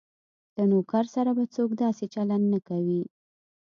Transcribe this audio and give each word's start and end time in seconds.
له 0.55 0.63
نوکر 0.71 1.05
سره 1.15 1.31
به 1.37 1.43
څوک 1.55 1.69
داسې 1.83 2.05
چلند 2.13 2.45
نه 2.53 2.59
کوي. 2.67 3.01